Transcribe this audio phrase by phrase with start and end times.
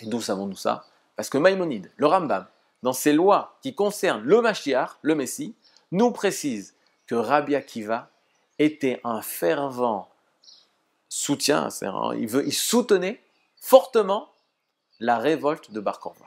[0.00, 0.84] Et d'où savons-nous ça?
[1.16, 2.46] Parce que Maïmonide, le Rambam,
[2.82, 5.54] dans ses lois qui concernent le Mashiach, le Messie,
[5.92, 6.74] nous précise
[7.06, 8.08] que Rabbi Akiva
[8.58, 10.08] était un fervent
[11.08, 11.68] soutien,
[12.16, 13.20] il, soutenait
[13.60, 14.28] fortement
[15.00, 16.26] la révolte de Bar Korva.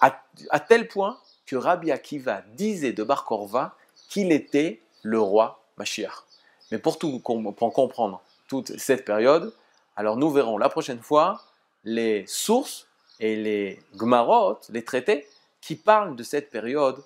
[0.00, 3.76] À, tel point que Rabbi Akiva disait de Bar Korva
[4.08, 6.24] qu'il était le roi Mashiach.
[6.70, 9.52] Mais pour, tout, pour comprendre toute cette période,
[9.94, 11.42] alors nous verrons la prochaine fois
[11.84, 12.86] les sources
[13.20, 15.26] et les gmarot, les traités,
[15.60, 17.02] qui parlent de cette période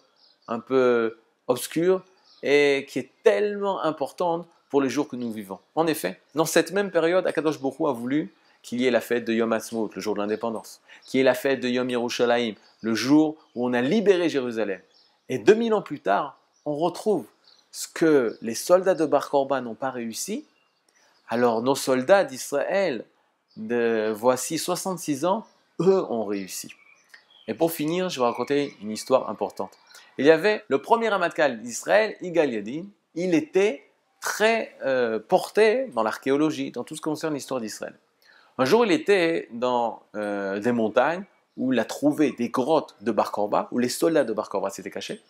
[0.49, 2.03] un peu obscure
[2.43, 5.59] et qui est tellement importante pour les jours que nous vivons.
[5.75, 9.25] En effet, dans cette même période, Akadosh Bokhu a voulu qu'il y ait la fête
[9.25, 12.55] de Yom Ha'atzmaut, le jour de l'indépendance, qu'il y ait la fête de Yom Yerushalayim,
[12.81, 14.81] le jour où on a libéré Jérusalem.
[15.29, 17.27] Et 2000 ans plus tard, on retrouve
[17.71, 20.47] ce que les soldats de Bar Korban n'ont pas réussi.
[21.29, 23.05] Alors nos soldats d'Israël,
[23.57, 25.47] de voici 66 ans,
[25.81, 26.71] eux ont réussi.
[27.49, 29.79] Et pour finir, je vais raconter une histoire importante.
[30.19, 33.83] Il y avait le premier Ramatkal d'Israël, Igal Yadin, il était
[34.21, 37.95] très euh, porté dans l'archéologie, dans tout ce qui concerne l'histoire d'Israël.
[38.59, 41.25] Un jour, il était dans euh, des montagnes
[41.57, 44.71] où il a trouvé des grottes de Bar Korba, où les soldats de Bar Korba
[44.71, 45.23] s'étaient cachés.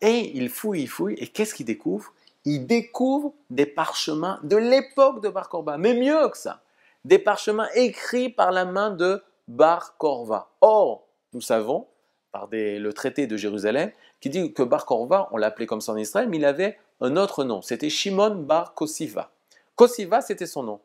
[0.00, 2.12] Et il fouille, il fouille, et qu'est-ce qu'il découvre?
[2.44, 6.60] Il découvre des parchemins de l'époque de Bar Korba, mais mieux que ça,
[7.06, 10.50] des parchemins écrits par la main de Bar Korva.
[10.60, 11.86] Or, nous savons,
[12.32, 15.96] par le traité de Jérusalem, qui dit que Bar Korva, on l'appelait comme ça en
[15.96, 17.62] Israël, mais il avait un autre nom.
[17.62, 19.30] C'était Shimon Bar Kosiva.
[19.76, 20.80] Kosiva, c'était son nom.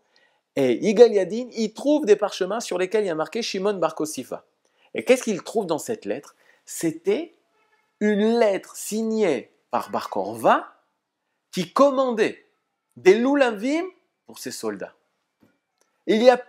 [0.55, 3.95] Et Yigal Yadin, il trouve des parchemins sur lesquels il y a marqué Shimon Bar
[3.95, 4.45] Kosiva.
[4.94, 6.35] Et qu'est-ce qu'il trouve dans cette lettre?
[6.66, 7.33] C'était
[8.00, 10.67] une lettre signée par Bar Korva
[11.52, 12.45] qui commandait
[12.95, 13.85] des loulavim
[14.28, 14.94] pour ses soldats.
[16.07, 16.41] Il y a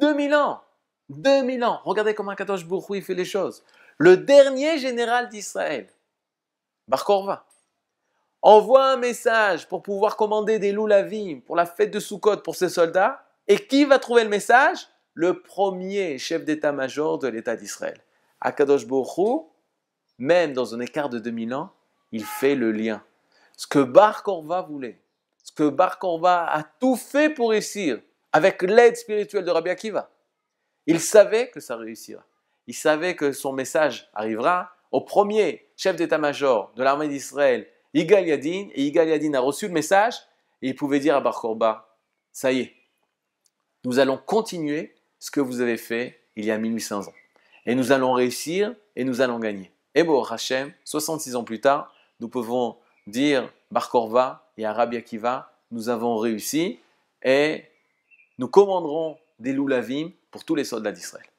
[0.00, 0.62] 2000 ans,
[1.08, 3.64] 2000 ans, regardez comment Kadosh Bourou il fait les choses.
[3.98, 5.88] Le dernier général d'Israël,
[6.88, 7.44] Bar Korva,
[8.42, 12.68] envoie un message pour pouvoir commander des loulavim pour la fête de Sukkot pour ses
[12.68, 13.24] soldats.
[13.48, 14.88] Et qui va trouver le message?
[15.14, 18.00] Le premier chef d'état-major de l'État d'Israël.
[18.40, 19.50] Akadosh Baruch
[20.18, 21.72] même dans un écart de 2000 ans,
[22.12, 23.02] il fait le lien.
[23.56, 25.00] Ce que Bar Korva voulait,
[25.42, 28.00] ce que Bar Korva a tout fait pour réussir,
[28.32, 30.10] avec l'aide spirituelle de Rabbi Akiva,
[30.86, 32.24] il savait que ça réussira.
[32.66, 38.68] Il savait que son message arrivera au premier chef d'état-major de l'armée d'Israël Igal Yadin,
[38.72, 40.14] et Igal Yadin a reçu le message,
[40.62, 41.96] et il pouvait dire à Bar Korba,
[42.32, 42.74] ça y est,
[43.84, 47.12] nous allons continuer ce que vous avez fait il y a 1800 ans.
[47.66, 49.72] Et nous allons réussir et nous allons gagner.
[49.94, 52.76] Et bon, Hachem, 66 ans plus tard, nous pouvons
[53.06, 56.78] dire Bar Korva et Rabbi Akiva, nous avons réussi
[57.22, 57.64] et
[58.40, 61.29] nous commanderons des loulavim pour tous les soldats d'Israël.